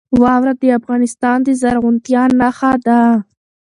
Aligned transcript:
واوره 0.21 0.53
د 0.61 0.63
افغانستان 0.79 1.37
د 1.43 1.49
زرغونتیا 1.61 2.23
نښه 2.39 2.71
ده. 2.85 3.01